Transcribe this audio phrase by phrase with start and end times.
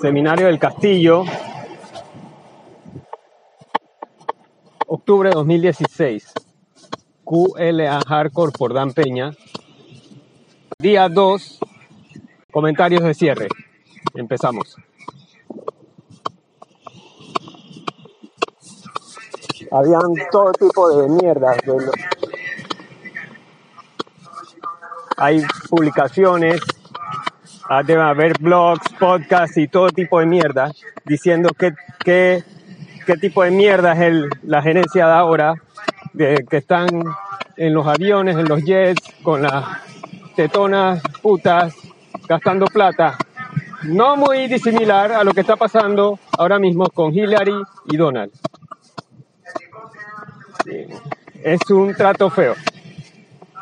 [0.00, 1.24] Seminario del Castillo.
[4.86, 6.32] Octubre de 2016.
[7.24, 9.32] QLA Hardcore por Dan Peña.
[10.78, 11.60] Día 2.
[12.52, 13.48] Comentarios de cierre.
[14.14, 14.76] Empezamos.
[19.70, 21.56] Habían todo tipo de mierdas.
[21.64, 21.90] de
[25.16, 26.60] Hay publicaciones,
[27.68, 30.70] ah, debe haber blogs, podcasts y todo tipo de mierda
[31.04, 31.72] diciendo qué,
[32.04, 32.42] qué,
[33.06, 35.54] qué tipo de mierda es el, la gerencia de ahora,
[36.12, 36.88] de que están
[37.56, 39.64] en los aviones, en los jets, con las
[40.34, 41.74] tetonas putas,
[42.28, 43.16] gastando plata.
[43.84, 48.32] No muy disimilar a lo que está pasando ahora mismo con Hillary y Donald.
[51.42, 52.54] Es un trato feo.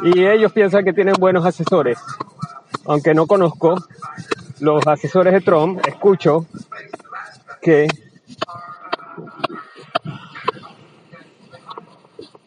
[0.04, 1.98] Y ellos piensan que tienen buenos asesores.
[2.86, 3.76] Aunque no conozco
[4.62, 6.46] los asesores de Trump, escucho
[7.60, 7.88] que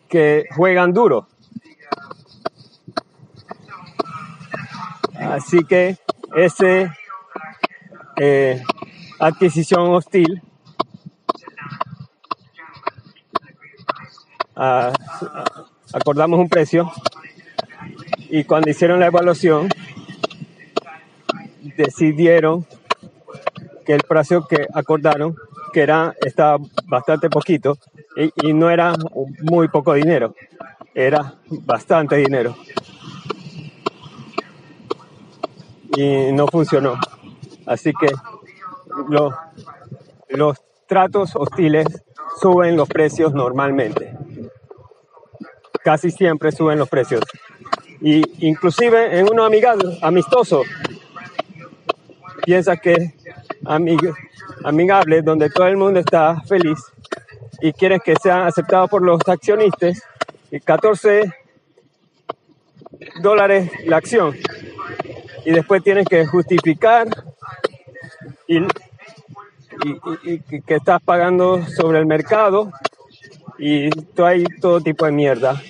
[0.08, 1.28] que juegan duro.
[5.20, 5.98] Así que
[6.34, 6.90] ese
[8.16, 8.64] eh,
[9.20, 10.42] adquisición hostil
[15.94, 16.90] acordamos un precio
[18.30, 19.68] y cuando hicieron la evaluación
[21.78, 22.66] decidieron
[23.86, 25.36] que el precio que acordaron
[25.74, 27.78] que era estaba bastante poquito
[28.44, 28.94] y, no era
[29.44, 30.34] muy poco dinero
[30.94, 32.56] era bastante dinero.
[35.98, 36.98] Y no funcionó.
[37.66, 38.08] Así que
[39.10, 39.36] lo-
[40.30, 41.86] los tratos hostiles
[42.42, 44.18] suben los precios normalmente.
[45.84, 47.22] Casi siempre suben los precios.
[48.02, 50.64] Y inclusive en uno amigable, amistoso
[52.46, 53.14] piensa que
[53.64, 54.16] amig-
[54.64, 56.80] amigable donde todo el mundo está feliz
[57.62, 60.02] y quieren que sean aceptados por los accionistas
[60.52, 61.34] y 14
[63.22, 64.36] dólares la acción.
[65.46, 67.08] Y después tienes que justificar
[68.48, 68.60] y,
[70.24, 72.72] y- que estás pagando sobre el mercado
[73.58, 75.62] y todo hay todo tipo de mierda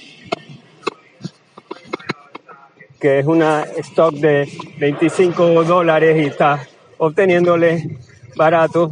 [2.99, 6.65] que es una stock de 25 dólares y está
[6.97, 7.99] obteniéndole
[8.35, 8.91] barato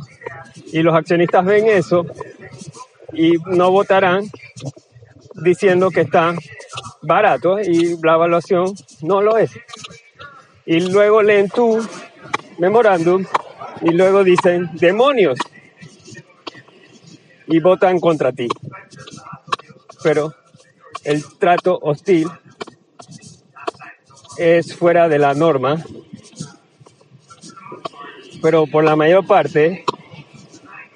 [0.72, 2.06] y los accionistas ven eso
[3.14, 4.26] y no votarán
[5.36, 6.36] diciendo que está
[7.02, 9.52] barato y la evaluación no lo es.
[10.66, 11.86] Y luego leen tu
[12.58, 13.26] memorándum
[13.82, 15.38] y luego dicen demonios
[17.48, 18.48] y votan contra ti.
[20.04, 20.34] Pero
[21.04, 22.30] el trato hostil
[24.38, 25.84] es fuera de la norma,
[28.42, 29.86] pero por la mayor parte,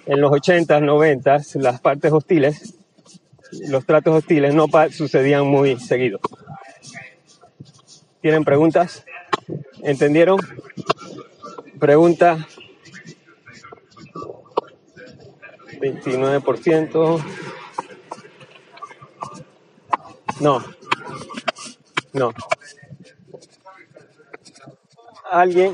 [0.05, 2.75] en los 80s, 90s, las partes hostiles,
[3.69, 6.19] los tratos hostiles no sucedían muy seguido.
[8.21, 9.05] ¿Tienen preguntas?
[9.83, 10.39] ¿Entendieron?
[11.79, 12.47] Pregunta
[15.79, 17.23] 29%.
[20.39, 20.63] No.
[22.13, 22.33] No.
[25.31, 25.73] Alguien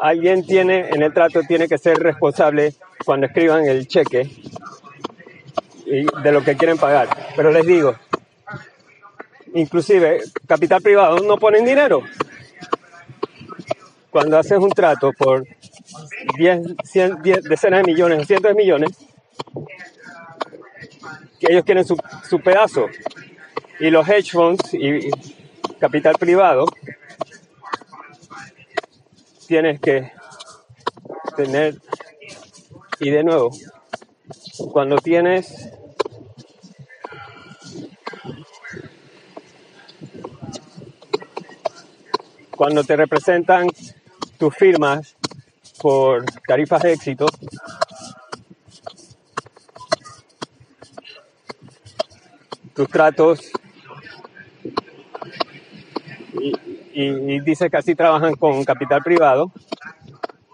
[0.00, 2.74] alguien tiene en el trato tiene que ser responsable
[3.04, 4.30] cuando escriban el cheque
[5.84, 7.08] y de lo que quieren pagar.
[7.36, 7.94] Pero les digo,
[9.54, 12.02] inclusive capital privado no ponen dinero.
[14.10, 15.46] Cuando haces un trato por
[16.36, 18.90] 10, 100, 10 decenas de millones o cientos de millones,
[21.38, 21.96] que ellos quieren su,
[22.28, 22.86] su pedazo.
[23.78, 25.10] Y los hedge funds y
[25.78, 26.66] capital privado
[29.50, 30.12] tienes que
[31.36, 31.74] tener,
[33.00, 33.50] y de nuevo,
[34.72, 35.68] cuando tienes
[42.52, 43.66] cuando te representan
[44.38, 45.16] tus firmas
[45.82, 47.26] por tarifas de éxito,
[52.72, 53.50] tus tratos,
[57.00, 59.52] y, dice que así trabajan con capital privado,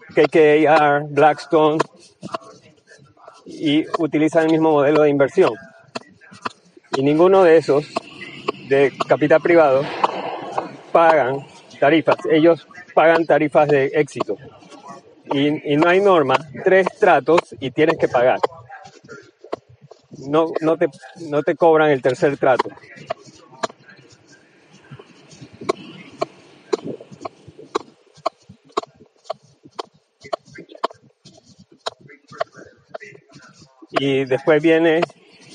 [0.09, 1.77] KKR, Blackstone,
[3.45, 5.53] y utilizan el mismo modelo de inversión.
[6.95, 7.85] Y ninguno de esos,
[8.69, 9.83] de capital privado,
[10.91, 11.45] pagan
[11.79, 12.17] tarifas.
[12.29, 14.37] Ellos pagan tarifas de éxito.
[15.31, 18.39] Y, y no hay norma, tres tratos y tienes que pagar.
[20.17, 20.87] No, no, te,
[21.29, 22.69] no te cobran el tercer trato.
[33.99, 35.01] Y después viene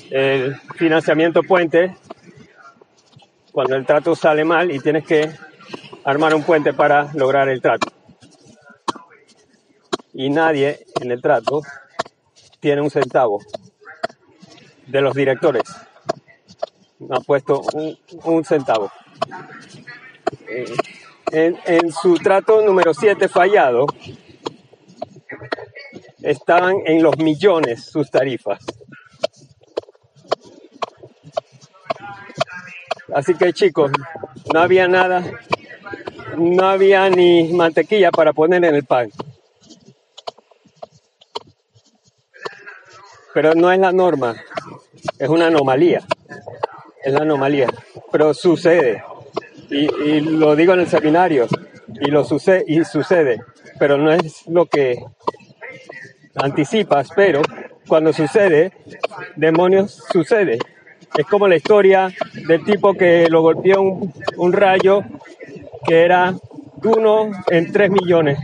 [0.09, 1.95] el financiamiento puente
[3.51, 5.31] cuando el trato sale mal y tienes que
[6.03, 7.87] armar un puente para lograr el trato.
[10.13, 11.61] Y nadie en el trato
[12.59, 13.39] tiene un centavo
[14.87, 15.63] de los directores.
[16.99, 17.61] No ha puesto
[18.23, 18.91] un, centavo.
[20.47, 20.65] Eh,
[21.31, 23.87] en, en, su trato número 7 fallado,
[26.23, 28.59] estaban en los millones sus tarifas.
[33.13, 33.91] Así que chicos,
[34.51, 35.23] no había nada,
[36.37, 39.11] no había ni mantequilla para poner en el pan.
[43.33, 44.35] Pero no es la norma,
[45.19, 46.01] es una anomalía.
[47.03, 47.67] Es la anomalía.
[48.11, 49.03] Pero sucede.
[49.69, 51.47] Y, lo digo en el seminario.
[51.99, 53.43] Y lo sucede, y sucede.
[53.77, 55.03] Pero no es lo que
[56.35, 57.41] anticipas, pero
[57.87, 58.71] cuando sucede,
[59.35, 60.59] demonios sucede.
[61.17, 62.11] Es como la historia
[62.47, 65.03] del tipo que lo golpeó un, rayo
[65.85, 66.33] que era
[66.83, 68.39] uno en tres millones.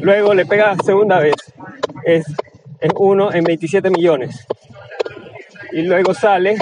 [0.00, 1.34] Luego le pega segunda vez.
[2.04, 2.24] Es,
[2.80, 4.46] es uno en 27 millones.
[5.72, 6.56] Y luego sale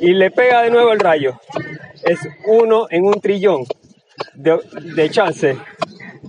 [0.00, 1.40] y le pega de nuevo el rayo.
[2.04, 3.64] Es uno en un trillón
[4.34, 4.58] de,
[4.94, 5.56] de chance.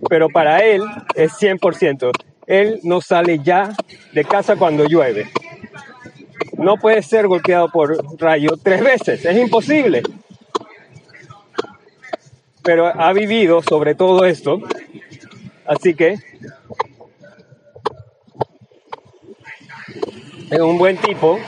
[0.08, 0.84] Pero para él
[1.16, 2.12] es 100%.
[2.50, 3.74] Él no sale ya
[4.12, 5.32] de casa cuando llueve
[6.60, 10.04] no puede ser golpeado por rayo tres veces, es imposible.
[12.64, 14.60] Pero ha vivido sobre todo esto,
[15.66, 16.18] así que
[20.52, 21.40] es un buen tipo.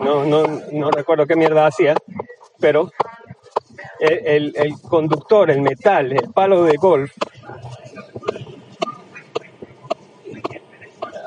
[0.00, 1.94] No, no, no recuerdo qué mierda hacía,
[2.58, 2.90] pero
[4.00, 7.12] el, el conductor, el metal, el palo de golf.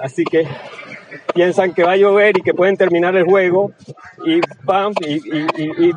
[0.01, 0.47] Así que
[1.33, 3.71] piensan que va a llover y que pueden terminar el juego
[4.25, 5.19] y pam, y,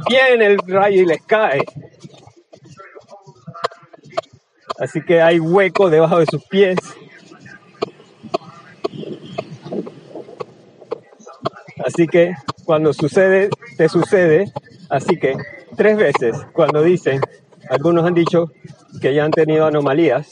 [0.08, 1.62] viene el rayo y les cae.
[4.78, 6.78] Así que hay hueco debajo de sus pies.
[11.84, 14.52] Así que cuando sucede, te sucede.
[14.88, 15.36] Así que
[15.76, 17.20] tres veces cuando dicen,
[17.68, 18.50] algunos han dicho
[19.00, 20.30] que ya han tenido anomalías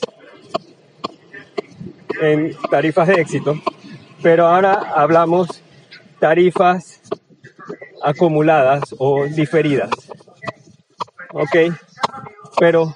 [2.20, 3.54] en tarifas de éxito,
[4.22, 5.62] pero ahora hablamos
[6.18, 7.00] tarifas
[8.02, 9.90] acumuladas o diferidas.
[11.32, 11.74] ¿Ok?
[12.58, 12.94] Pero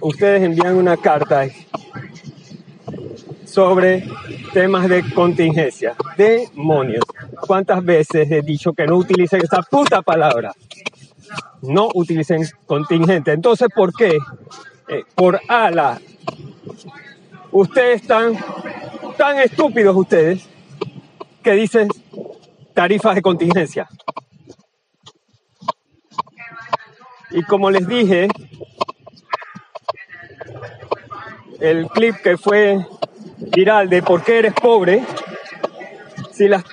[0.00, 1.46] ustedes envían una carta
[3.44, 4.04] sobre
[4.52, 5.94] temas de contingencia.
[6.16, 7.04] Demonios.
[7.46, 10.52] ¿Cuántas veces he dicho que no utilicen esa puta palabra?
[11.62, 13.32] No utilicen contingente.
[13.32, 14.18] Entonces, ¿por qué?
[14.88, 16.00] Eh, por ala.
[17.54, 18.36] Ustedes están
[19.16, 20.44] tan estúpidos ustedes
[21.40, 21.86] que dicen
[22.74, 23.88] tarifas de contingencia.
[27.30, 28.26] Y como les dije,
[31.60, 32.84] el clip que fue
[33.54, 35.04] viral de por qué eres pobre,
[36.32, 36.64] si las,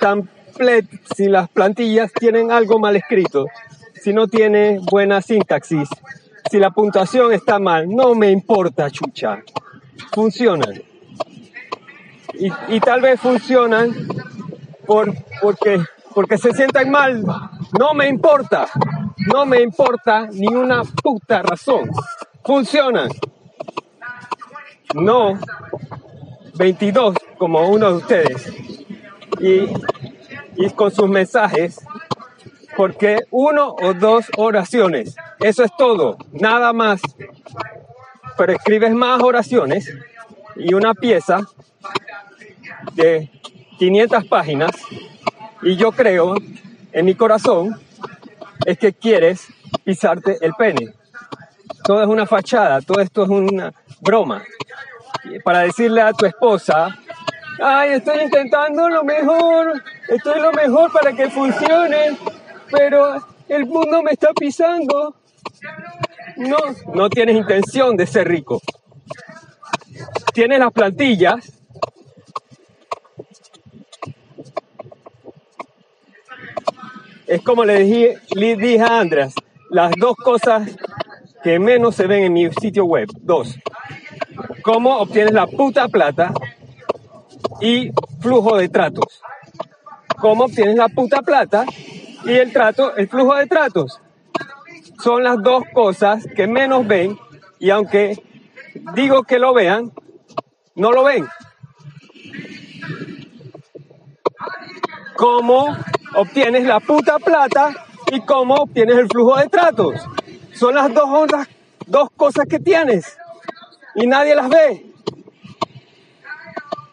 [1.14, 3.46] si las plantillas tienen algo mal escrito,
[3.94, 5.88] si no tiene buena sintaxis,
[6.50, 9.44] si la puntuación está mal, no me importa, chucha.
[10.12, 10.82] Funcionan
[12.68, 13.94] y, tal vez funcionan
[14.86, 15.80] por, porque,
[16.14, 17.22] porque se sientan mal.
[17.78, 18.68] No me importa,
[19.32, 21.90] no me importa ni una puta razón.
[22.44, 23.08] Funcionan.
[24.94, 25.38] No
[26.54, 28.52] 22 como uno de ustedes.
[29.40, 29.66] Y,
[30.56, 31.80] y con sus mensajes,
[32.76, 37.00] porque uno o dos oraciones, eso es todo, nada más.
[38.42, 39.88] Pero escribes más oraciones
[40.56, 41.42] y una pieza
[42.92, 43.30] de
[43.78, 44.72] 500 páginas
[45.62, 46.34] y yo creo
[46.90, 47.80] en mi corazón
[48.66, 49.46] es que quieres
[49.84, 50.92] pisarte el pene.
[51.84, 54.42] Todo es una fachada, todo esto es una broma.
[55.44, 56.98] Para decirle a tu esposa,
[57.62, 62.18] ay, estoy intentando lo mejor, estoy lo mejor para que funcione,
[62.72, 65.14] pero el mundo me está pisando.
[66.36, 66.56] No,
[66.94, 68.60] no tienes intención de ser rico.
[70.32, 71.52] Tienes las plantillas
[77.32, 79.32] Es como le dije, le dije a Andrés,
[79.70, 80.68] las dos cosas
[81.42, 83.08] que menos se ven en mi sitio web.
[83.22, 83.58] Dos.
[84.62, 86.34] Cómo obtienes la puta plata
[87.58, 89.22] y flujo de tratos.
[90.20, 91.64] Cómo obtienes la puta plata
[92.26, 94.01] y el trato, el flujo de tratos
[95.02, 97.18] son las dos cosas que menos ven
[97.58, 98.22] y aunque
[98.94, 99.92] digo que lo vean,
[100.74, 101.26] no lo ven.
[105.16, 105.76] ¿Cómo
[106.14, 107.70] obtienes la puta plata
[108.10, 109.94] y cómo obtienes el flujo de tratos?
[110.54, 111.48] Son las dos, ondas,
[111.86, 113.16] dos cosas que tienes
[113.94, 114.86] y nadie las ve.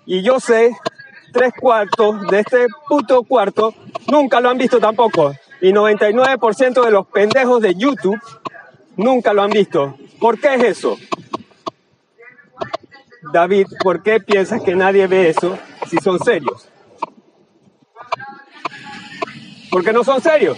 [0.05, 0.75] Y yo sé,
[1.31, 3.73] tres cuartos de este puto cuarto
[4.07, 5.33] nunca lo han visto tampoco.
[5.61, 8.19] Y 99% de los pendejos de YouTube
[8.95, 9.97] nunca lo han visto.
[10.19, 10.97] ¿Por qué es eso?
[13.33, 16.69] David, ¿por qué piensas que nadie ve eso si son serios?
[19.71, 20.57] Porque no son serios.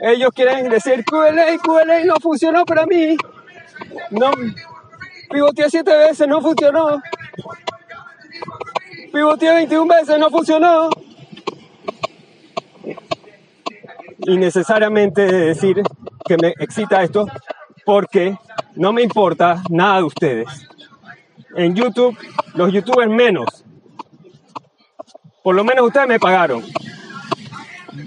[0.00, 3.16] Ellos quieren decir QLA, QLA no funcionó para mí.
[4.10, 4.32] No,
[5.30, 7.00] pivoteé siete veces, no funcionó.
[9.12, 10.90] Pivoteé 21 veces, no funcionó.
[14.26, 15.82] Y necesariamente decir
[16.24, 17.26] que me excita esto
[17.84, 18.36] porque
[18.76, 20.48] no me importa nada de ustedes.
[21.56, 22.16] En YouTube,
[22.54, 23.64] los youtubers menos.
[25.42, 26.64] Por lo menos ustedes me pagaron.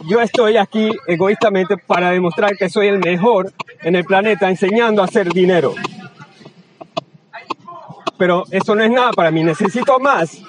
[0.06, 5.06] Yo estoy aquí egoístamente para demostrar que soy el mejor en el planeta enseñando a
[5.06, 5.74] hacer dinero.
[8.18, 10.42] Pero eso no es nada para mí, necesito más.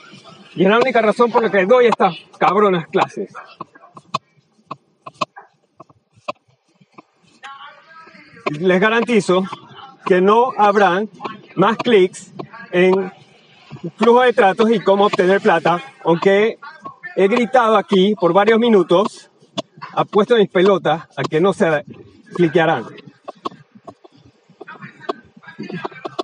[0.55, 3.33] Y es la única razón por la que doy estas cabronas clases.
[8.50, 9.45] Les garantizo
[10.05, 11.09] que no habrán
[11.55, 12.33] más clics
[12.73, 13.12] en
[13.97, 16.59] flujo de tratos y cómo obtener plata, aunque
[17.17, 19.31] he gritado aquí por varios minutos,
[19.93, 21.85] apuesto mis pelotas a que no se
[22.35, 22.87] cliquearán.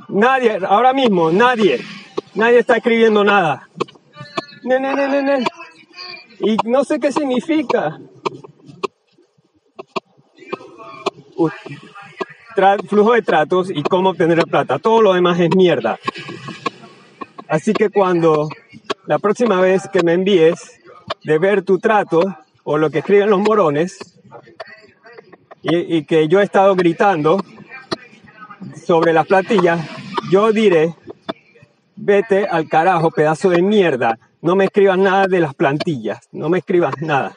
[0.09, 1.81] Nadie, ahora mismo, nadie,
[2.35, 3.69] nadie está escribiendo nada.
[6.40, 7.99] Y no sé qué significa
[12.89, 14.79] flujo de tratos y cómo obtener la plata.
[14.79, 15.99] Todo lo demás es mierda.
[17.49, 18.49] Así que cuando
[19.07, 20.81] la próxima vez que me envíes
[21.25, 23.99] de ver tu trato o lo que escriben los morones
[25.63, 27.39] y, y que yo he estado gritando
[28.87, 29.87] sobre las plantillas,
[30.31, 30.95] yo diré,
[31.97, 34.19] vete al carajo, pedazo de mierda.
[34.41, 37.35] No me escribas nada de las plantillas, no me escribas nada.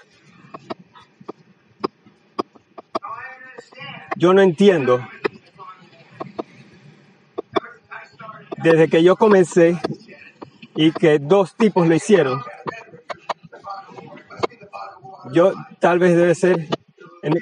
[4.18, 5.08] Yo no entiendo.
[8.64, 9.80] Desde que yo comencé
[10.76, 12.42] y que dos tipos lo hicieron,
[15.32, 16.68] yo tal vez debe ser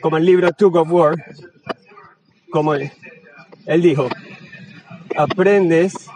[0.02, 1.16] como el libro Tug of War,
[2.50, 2.92] como él,
[3.82, 4.10] dijo,
[5.18, 6.10] aprendes,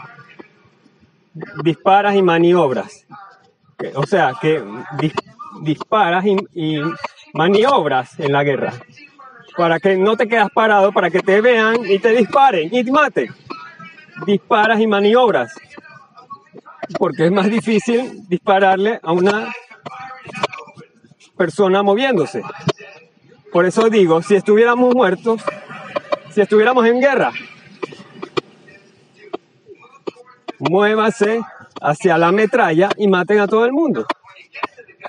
[1.63, 3.07] disparas y maniobras.
[3.95, 4.61] O sea, que
[5.61, 6.81] disparas y
[7.33, 8.73] maniobras en la guerra
[9.59, 12.91] para que no te quedas parado, para que te vean y te disparen y te
[12.93, 13.27] maten.
[14.25, 15.51] Disparas y maniobras.
[16.97, 19.51] Porque es más difícil dispararle a una
[21.35, 22.41] persona moviéndose.
[23.51, 25.41] Por eso digo, si estuviéramos muertos,
[26.29, 27.33] si estuviéramos en guerra,
[30.59, 31.41] muévase
[31.81, 34.05] hacia la metralla y maten a todo el mundo.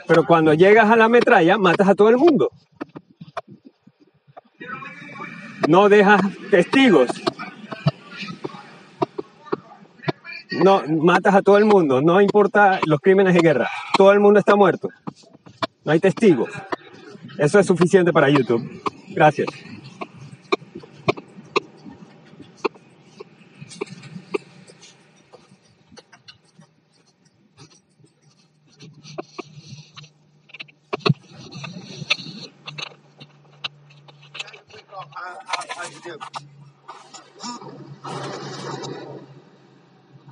[0.09, 2.51] Pero cuando llegas a la metralla, matas a todo el mundo
[5.69, 7.11] no dejas testigos.
[10.51, 14.41] No, matas a todo el mundo, no importa los crímenes de guerra, todo el mundo
[14.41, 14.89] está muerto.
[15.85, 16.51] No hay testigos.
[17.39, 18.83] Eso es suficiente para YouTube.
[19.09, 19.47] Gracias.
[35.99, 36.19] Do.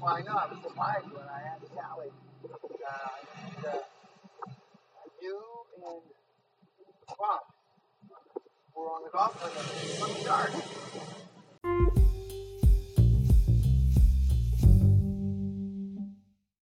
[0.01, 2.09] Well, I know I was surprised when I asked Sally.
[2.45, 3.09] Uh,
[3.45, 3.79] and, uh,
[5.21, 5.41] you
[5.77, 6.03] and
[7.19, 7.41] Bob
[8.75, 11.28] were on the golf course from the start.